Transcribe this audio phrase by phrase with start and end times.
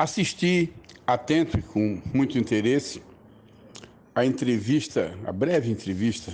[0.00, 0.72] Assisti
[1.06, 3.02] atento e com muito interesse
[4.14, 6.32] a entrevista, a breve entrevista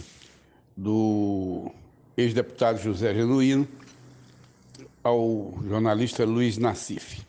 [0.77, 1.72] do
[2.16, 3.66] ex-deputado José Genuíno
[5.02, 7.26] ao jornalista Luiz Nassif.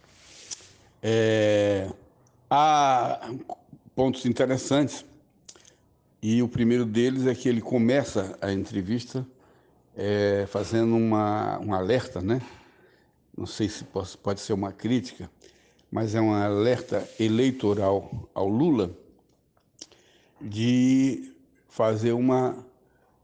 [1.02, 1.90] É,
[2.48, 3.34] há
[3.96, 5.04] pontos interessantes
[6.22, 9.26] e o primeiro deles é que ele começa a entrevista
[9.96, 12.40] é, fazendo uma, um alerta, né?
[13.36, 15.32] Não sei se pode, pode ser uma crítica,
[15.92, 18.96] mas é um alerta eleitoral ao Lula
[20.42, 21.34] de
[21.70, 22.66] fazer uma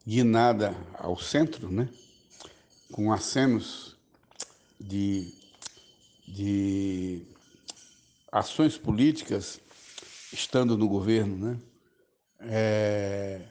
[0.06, 1.90] guinada ao centro, né?
[2.94, 3.98] com acenos
[4.80, 5.34] de,
[6.28, 7.24] de
[8.32, 9.60] ações políticas
[10.32, 11.60] estando no governo, né?
[12.46, 13.42] É,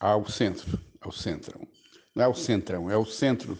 [0.00, 1.60] ao centro, ao centro.
[2.14, 3.58] Não é o centrão, é o centro,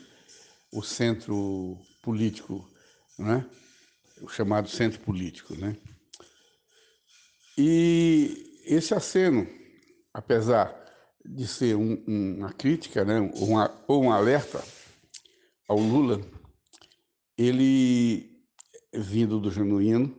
[0.73, 2.66] o centro político,
[3.19, 3.45] né?
[4.20, 5.55] O chamado centro político.
[5.55, 5.77] Né?
[7.56, 9.47] E esse aceno,
[10.12, 10.75] apesar
[11.25, 13.20] de ser um, uma crítica, né?
[13.34, 14.62] ou, uma, ou um alerta
[15.69, 16.20] ao Lula,
[17.36, 18.31] ele,
[18.95, 20.17] vindo do genuíno,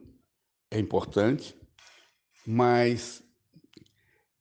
[0.70, 1.56] é importante,
[2.46, 3.24] mas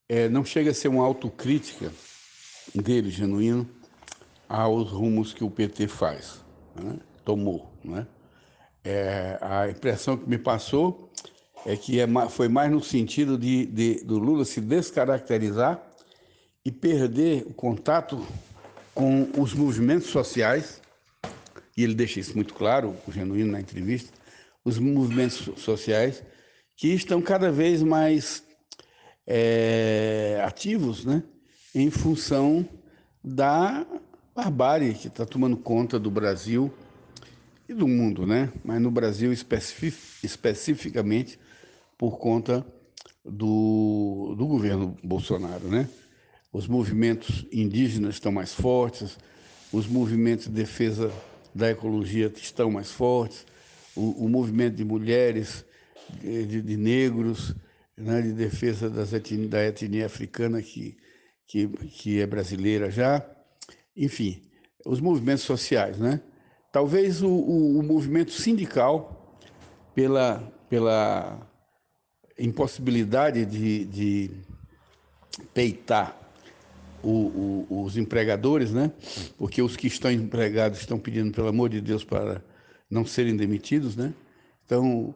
[0.09, 1.93] é, não chega a ser uma autocrítica
[2.75, 3.69] dele, genuíno,
[4.48, 6.98] aos rumos que o PT faz, né?
[7.25, 7.73] tomou.
[7.85, 8.07] Né?
[8.89, 11.11] É, a impressão que me passou
[11.67, 15.84] é que é, foi mais no sentido de, de, do Lula se descaracterizar
[16.65, 18.25] e perder o contato
[18.95, 20.81] com os movimentos sociais,
[21.77, 24.12] e ele deixa isso muito claro, o Genuíno na entrevista,
[24.64, 26.23] os movimentos sociais
[26.77, 28.45] que estão cada vez mais
[29.27, 31.25] é, ativos né,
[31.75, 32.64] em função
[33.25, 33.84] da
[34.33, 36.73] barbárie que está tomando conta do Brasil
[37.69, 38.53] e do mundo, né?
[38.64, 41.39] mas no Brasil especific, especificamente
[41.98, 42.64] por conta
[43.25, 45.69] do, do governo Bolsonaro.
[45.69, 45.89] Né?
[46.53, 49.18] Os movimentos indígenas estão mais fortes,
[49.73, 51.13] os movimentos de defesa
[51.55, 53.45] da ecologia estão mais fortes,
[53.95, 55.64] o, o movimento de mulheres,
[56.23, 57.55] de, de negros,
[57.96, 60.96] né, de defesa das da etnia africana que,
[61.46, 63.27] que, que é brasileira já,
[63.96, 64.42] enfim,
[64.85, 66.20] os movimentos sociais, né?
[66.73, 69.39] Talvez o, o, o movimento sindical,
[69.95, 71.41] pela, pela
[72.39, 74.31] impossibilidade de, de
[75.55, 76.17] peitar
[77.03, 78.93] o, o, os empregadores, né?
[79.39, 82.43] Porque os que estão empregados estão pedindo, pelo amor de Deus, para
[82.91, 84.13] não serem demitidos, né?
[84.65, 85.15] Então,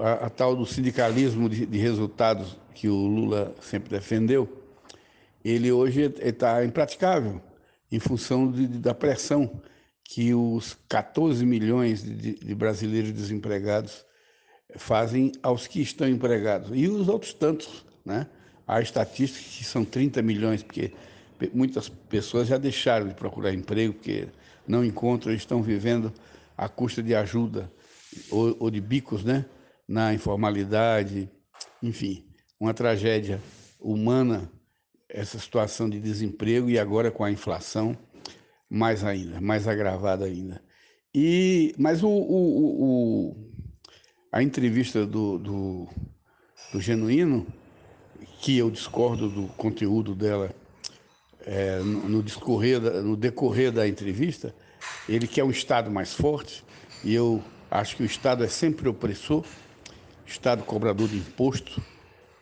[0.00, 4.48] a, a tal do sindicalismo de, de, resultados que o Lula sempre defendeu,
[5.44, 7.40] ele hoje está impraticável
[7.90, 9.60] em função de, da pressão
[10.04, 14.04] que os 14 milhões de, de brasileiros desempregados
[14.76, 16.70] fazem aos que estão empregados.
[16.74, 18.26] E os outros tantos, né?
[18.66, 20.92] Há estatísticas que são 30 milhões, porque
[21.52, 24.28] muitas pessoas já deixaram de procurar emprego, porque
[24.66, 26.12] não encontram, estão vivendo
[26.56, 27.70] à custa de ajuda
[28.30, 29.44] ou, ou de bicos, né?
[29.86, 31.28] Na informalidade,
[31.82, 32.24] enfim,
[32.58, 33.40] uma tragédia
[33.78, 34.50] humana,
[35.08, 37.96] essa situação de desemprego e agora com a inflação
[38.68, 40.62] mais ainda, mais agravada ainda.
[41.14, 43.36] E, mas o, o, o
[44.32, 45.88] a entrevista do, do,
[46.72, 47.46] do, Genuíno,
[48.40, 50.52] que eu discordo do conteúdo dela
[51.46, 54.52] é, no, no, discorrer no decorrer da entrevista,
[55.08, 56.64] ele quer um Estado mais forte,
[57.04, 59.44] e eu acho que o Estado é sempre opressor,
[60.26, 61.80] Estado cobrador de imposto.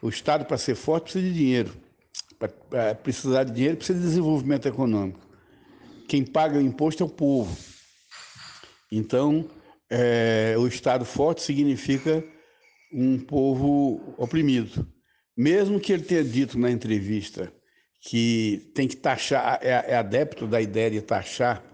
[0.00, 1.72] O Estado, para ser forte, precisa de dinheiro.
[2.38, 5.31] Para precisar de dinheiro, precisa de desenvolvimento econômico
[6.12, 7.56] quem paga o imposto é o povo.
[8.90, 9.48] Então,
[9.88, 12.22] é, o Estado forte significa
[12.92, 14.86] um povo oprimido.
[15.34, 17.50] Mesmo que ele tenha dito na entrevista
[18.02, 21.64] que tem que taxar, é, é adepto da ideia de taxar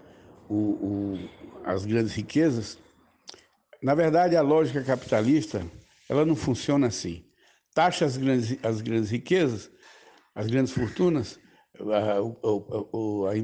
[0.49, 1.29] o, o,
[1.65, 2.79] as grandes riquezas,
[3.83, 5.67] na verdade, a lógica capitalista
[6.09, 7.25] ela não funciona assim.
[7.75, 9.69] Taxa as grandes, as grandes riquezas,
[10.33, 11.41] as grandes fortunas,
[11.81, 13.35] o, o, o, o,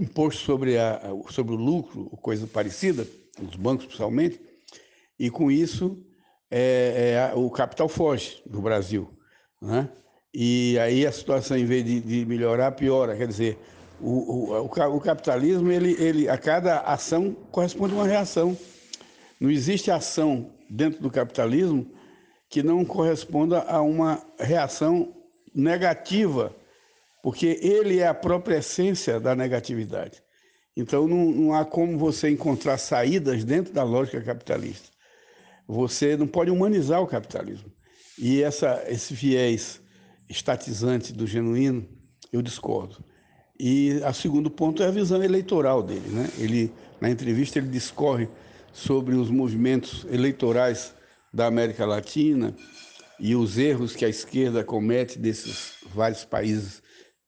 [0.00, 1.00] imposto sobre, a,
[1.30, 3.06] sobre o lucro, coisa parecida,
[3.42, 4.40] os bancos principalmente,
[5.18, 6.02] e com isso
[6.50, 9.08] é, é, o capital foge do Brasil.
[9.60, 9.88] Né?
[10.32, 13.16] E aí a situação, em vez de, de melhorar, piora.
[13.16, 13.58] Quer dizer,
[14.00, 18.56] o, o, o, capitalismo, ele, ele, a cada ação corresponde uma reação.
[19.40, 21.86] Não existe ação dentro do capitalismo
[22.48, 25.14] que não corresponda a uma reação
[25.54, 26.54] negativa
[27.22, 30.22] porque ele é a própria essência da negatividade.
[30.76, 34.88] Então não, não há como você encontrar saídas dentro da lógica capitalista.
[35.66, 37.70] você não pode humanizar o capitalismo.
[38.16, 39.80] E essa, esse viés
[40.28, 41.88] estatizante do genuíno,
[42.32, 43.04] eu discordo.
[43.58, 46.08] E o segundo ponto é a visão eleitoral dele.
[46.08, 46.28] Né?
[46.38, 48.28] Ele, na entrevista, ele discorre
[48.72, 50.94] sobre os movimentos eleitorais
[51.32, 52.54] da América Latina
[53.18, 56.82] e os erros que a esquerda comete desses vários países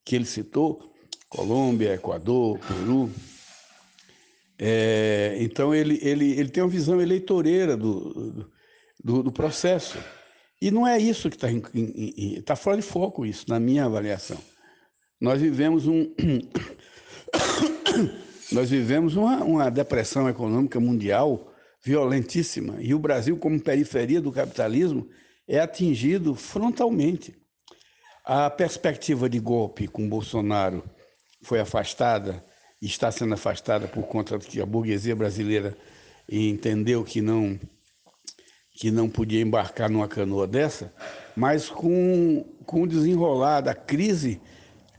[0.05, 0.93] que ele citou,
[1.29, 3.11] Colômbia, Equador, Peru.
[4.59, 8.47] É, então, ele, ele, ele tem uma visão eleitoreira do,
[9.03, 9.99] do, do processo.
[10.61, 11.49] E não é isso que está
[12.45, 14.37] tá fora de foco, isso, na minha avaliação.
[15.21, 16.13] Nós vivemos um.
[18.53, 22.77] Nós vivemos uma, uma depressão econômica mundial violentíssima.
[22.81, 25.09] E o Brasil, como periferia do capitalismo,
[25.47, 27.40] é atingido frontalmente.
[28.25, 30.85] A perspectiva de golpe com Bolsonaro
[31.43, 32.45] foi afastada
[32.83, 35.77] está sendo afastada por conta de que a burguesia brasileira
[36.29, 37.59] entendeu que não
[38.73, 40.91] que não podia embarcar numa canoa dessa,
[41.37, 44.41] mas com, com o desenrolar da crise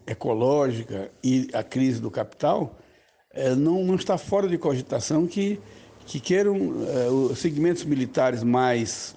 [0.05, 2.77] ecológica e a crise do capital,
[3.31, 5.59] é, não, não está fora de cogitação que,
[6.05, 6.55] que queiram
[7.31, 9.15] os segmentos militares mais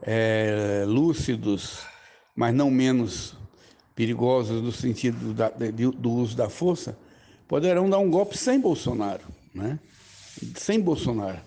[0.00, 1.80] é, lúcidos,
[2.36, 3.34] mas não menos
[3.94, 6.96] perigosos no sentido da, de, do uso da força,
[7.48, 9.24] poderão dar um golpe sem Bolsonaro,
[9.54, 9.78] né?
[10.54, 11.40] sem Bolsonaro.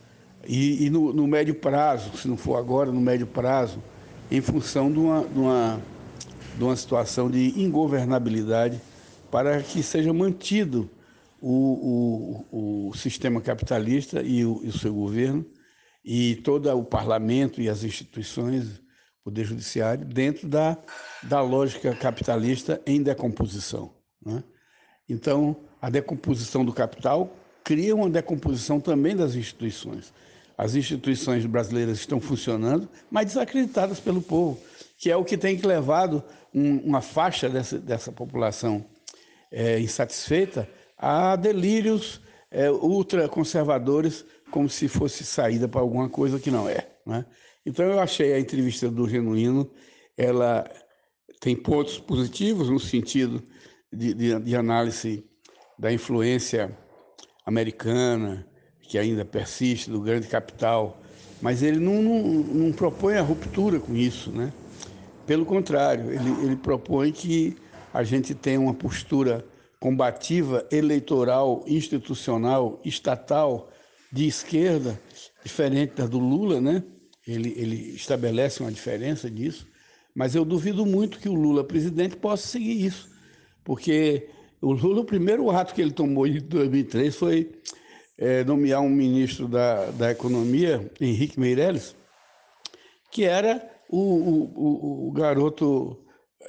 [0.47, 3.81] E, e no, no, médio prazo, se não for agora, no médio prazo,
[4.31, 5.81] em função de uma, de uma,
[6.57, 8.81] de uma situação de ingovernabilidade
[9.29, 10.89] para que seja mantido
[11.41, 15.45] o, o, o sistema capitalista e o, e o seu governo
[16.03, 18.81] e todo o parlamento e as instituições,
[19.23, 20.77] poder judiciário, dentro da,
[21.23, 23.93] da lógica capitalista em decomposição.
[24.25, 24.43] Né?
[25.07, 27.33] Então, a decomposição do capital
[27.63, 30.13] cria uma decomposição também das instituições.
[30.57, 34.59] As instituições brasileiras estão funcionando, mas desacreditadas pelo povo,
[34.97, 36.23] que é o que tem que levado
[36.53, 38.83] um, uma faixa dessa, dessa população
[39.51, 40.67] é, insatisfeita
[40.97, 42.19] a delírios
[42.51, 46.89] é, ultraconservadores, como se fosse saída para alguma coisa que não é.
[47.05, 47.25] Né?
[47.69, 49.69] Então eu achei a entrevista do Genuíno,
[50.17, 50.67] ela
[51.39, 53.43] tem pontos positivos no sentido
[53.93, 55.23] de, de, de análise
[55.77, 56.75] da influência
[57.45, 58.43] americana,
[58.81, 60.99] que ainda persiste, do grande capital,
[61.43, 64.51] mas ele não, não, não propõe a ruptura com isso, né?
[65.27, 67.55] Pelo contrário, ele, ele propõe que
[67.93, 69.45] a gente tenha uma postura
[69.79, 73.69] combativa, eleitoral, institucional, estatal,
[74.11, 74.99] de esquerda,
[75.43, 76.83] diferente da do Lula, né?
[77.31, 79.67] Ele, ele estabelece uma diferença disso,
[80.15, 83.09] mas eu duvido muito que o Lula, presidente, possa seguir isso,
[83.63, 84.27] porque
[84.61, 87.51] o Lula, o primeiro ato que ele tomou em 2003 foi
[88.17, 91.95] é, nomear um ministro da, da Economia, Henrique Meirelles,
[93.11, 95.97] que era o, o, o garoto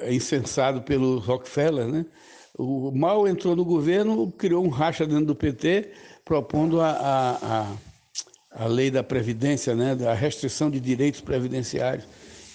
[0.09, 2.07] incensado pelo Rockefeller, né?
[2.59, 5.93] O Mal entrou no governo, criou um racha dentro do PT,
[6.25, 7.77] propondo a, a, a,
[8.51, 12.07] a lei da Previdência, né, da restrição de direitos previdenciários.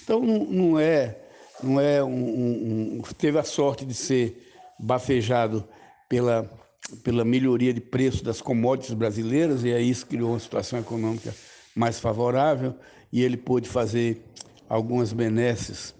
[0.03, 1.17] Então, não, não é,
[1.63, 5.67] não é um, um, teve a sorte de ser bafejado
[6.09, 6.49] pela,
[7.03, 11.33] pela melhoria de preço das commodities brasileiras, e aí isso criou uma situação econômica
[11.73, 12.75] mais favorável,
[13.11, 14.21] e ele pôde fazer
[14.67, 15.95] algumas benesses,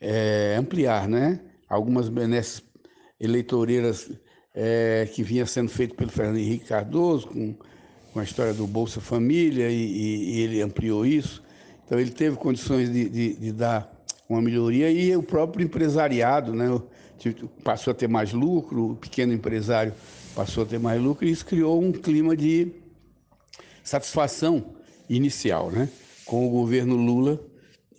[0.00, 1.40] é, ampliar, né?
[1.68, 2.62] Algumas benesses
[3.18, 4.10] eleitoreiras
[4.54, 7.56] é, que vinha sendo feito pelo Fernando Henrique Cardoso, com,
[8.14, 11.42] com a história do Bolsa Família, e, e, e ele ampliou isso.
[11.84, 13.92] Então, ele teve condições de, de, de, dar
[14.28, 16.80] uma melhoria e o próprio empresariado né,
[17.64, 19.92] passou a ter mais lucro, o pequeno empresário
[20.32, 22.72] passou a ter mais lucro, e isso criou um clima de
[23.82, 24.64] satisfação
[25.10, 25.88] inicial né,
[26.24, 27.40] com o governo Lula,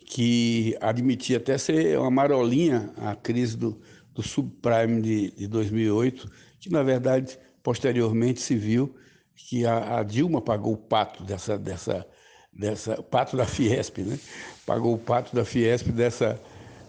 [0.05, 3.77] que admitia até ser uma marolinha a crise do,
[4.13, 6.31] do subprime de, de 2008,
[6.62, 8.95] que na verdade posteriormente se viu
[9.36, 12.06] que a, a, Dilma pagou o pato dessa dessa
[12.51, 14.18] dessa pato da Fiesp, né?
[14.65, 16.39] Pagou o pato da Fiesp dessa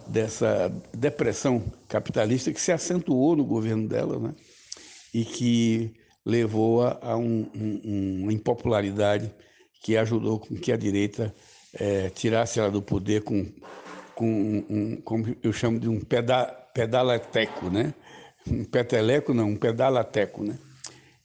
[0.07, 4.35] dessa depressão capitalista que se acentuou no governo dela, né?
[5.12, 9.33] E que levou a, a um, um, uma impopularidade
[9.83, 11.35] que ajudou com que a direita
[11.75, 13.47] é, tirasse ela do poder com,
[14.15, 17.95] com um, como eu chamo de um peda pedalateco, né?
[18.47, 20.59] Um peteleco não, um pedalateco, né?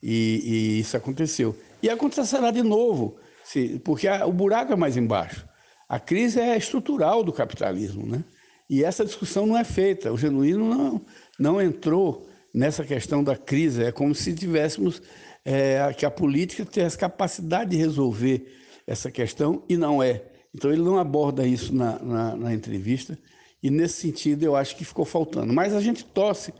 [0.01, 1.55] E, e isso aconteceu.
[1.81, 5.48] E acontecerá de novo, se, porque a, o buraco é mais embaixo.
[5.88, 8.24] A crise é estrutural do capitalismo, né?
[8.70, 10.12] E essa discussão não é feita.
[10.13, 11.01] O genuíno não,
[11.38, 13.84] não entrou nessa questão da crise.
[13.84, 15.01] É como se tivéssemos
[15.43, 18.48] é, que a política tivesse capacidade de resolver
[18.88, 20.24] essa questão e não é.
[20.55, 23.17] Então ele não aborda isso na, na, na entrevista
[23.63, 25.53] e nesse sentido eu acho que ficou faltando.
[25.53, 26.53] Mas a gente torce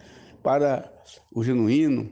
[0.44, 0.92] para
[1.32, 2.12] o genuíno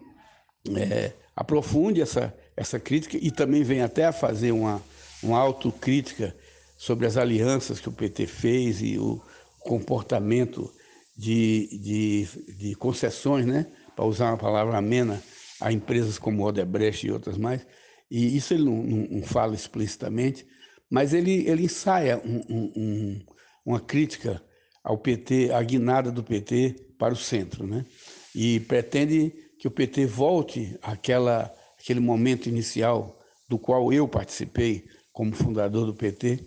[0.75, 4.81] é, aprofunde essa, essa crítica e também vem até a fazer uma,
[5.23, 6.35] uma autocrítica
[6.77, 9.21] sobre as alianças que o PT fez e o
[9.59, 10.71] comportamento
[11.17, 13.67] de, de, de concessões, né?
[13.95, 15.21] para usar uma palavra amena,
[15.59, 17.65] a empresas como Odebrecht e outras mais.
[18.09, 20.47] E isso ele não, não, não fala explicitamente,
[20.89, 23.21] mas ele, ele ensaia um, um,
[23.65, 24.41] uma crítica
[24.81, 27.85] ao PT, à guinada do PT para o centro, né?
[28.33, 35.35] E pretende que o PT volte àquela, àquele momento inicial do qual eu participei como
[35.35, 36.39] fundador do PT,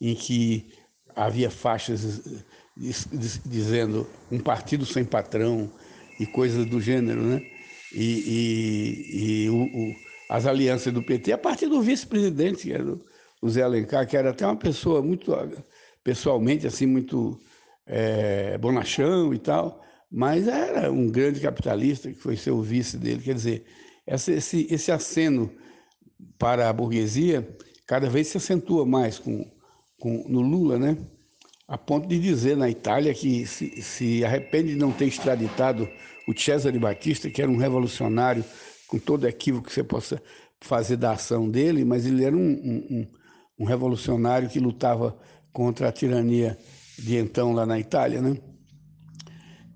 [0.00, 0.72] em que
[1.14, 2.42] havia faixas
[3.44, 5.70] dizendo um partido sem patrão
[6.18, 7.42] e coisas do gênero, né?
[7.92, 9.94] E, e, e o, o,
[10.28, 12.98] as alianças do PT, a partir do vice-presidente, que era
[13.40, 15.32] o Zé Alencar, que era até uma pessoa muito,
[16.04, 17.40] pessoalmente, assim, muito
[17.86, 23.22] é, bonachão e tal, mas era um grande capitalista que foi ser o vice dele.
[23.22, 23.64] Quer dizer,
[24.06, 25.50] esse, esse aceno
[26.38, 29.50] para a burguesia cada vez se acentua mais com,
[29.98, 30.96] com, no Lula, né?
[31.68, 35.86] a ponto de dizer na Itália que se, se arrepende de não ter extraditado
[36.26, 38.42] o Cesare Batista, que era um revolucionário
[38.86, 40.22] com todo equívoco que você possa
[40.60, 43.06] fazer da ação dele, mas ele era um, um,
[43.58, 45.18] um revolucionário que lutava
[45.52, 46.58] contra a tirania
[46.98, 48.38] de então lá na Itália, né?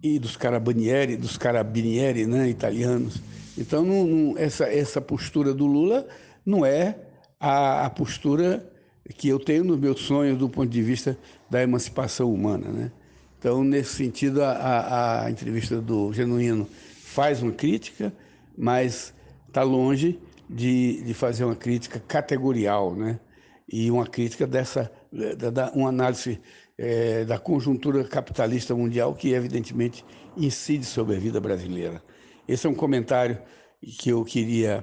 [0.02, 3.22] E dos carabinieri, dos carabinieri, né, italianos.
[3.56, 6.06] Então, não, não, essa, essa postura do Lula
[6.44, 6.96] não é
[7.38, 8.68] a, a postura
[9.16, 11.16] que eu tenho nos meus sonhos do ponto de vista
[11.50, 12.68] da emancipação humana.
[12.68, 12.92] Né?
[13.38, 16.66] Então, nesse sentido, a, a entrevista do Genuíno
[17.04, 18.12] faz uma crítica,
[18.56, 19.12] mas
[19.48, 20.18] está longe
[20.48, 23.18] de, de fazer uma crítica categorial, né?
[23.72, 24.90] e uma crítica dessa,
[25.38, 26.40] da, da, uma análise
[26.82, 30.04] é, da conjuntura capitalista mundial que, evidentemente,
[30.36, 32.02] incide sobre a vida brasileira.
[32.48, 33.38] Esse é um comentário
[33.80, 34.82] que eu queria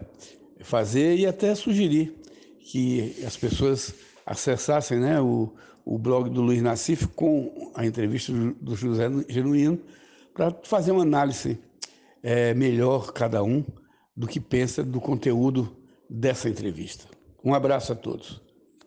[0.62, 2.16] fazer e até sugerir
[2.62, 3.94] que as pessoas
[4.26, 5.54] acessassem né, o,
[5.84, 9.78] o blog do Luiz Nassif com a entrevista do José Genuíno
[10.34, 11.60] para fazer uma análise
[12.24, 13.62] é, melhor cada um
[14.16, 15.76] do que pensa do conteúdo
[16.10, 17.06] dessa entrevista.
[17.44, 18.42] Um abraço a todos.